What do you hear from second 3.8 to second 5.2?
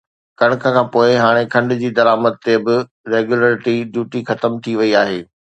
duty ختم ٿي وئي آهي